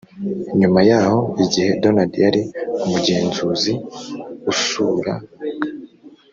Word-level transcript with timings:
nyuma 0.59 0.79
yaho 0.89 1.19
igihe 1.43 1.69
donald 1.83 2.13
yari 2.25 2.41
umugenzuzi 2.83 3.71
usura 4.51 5.13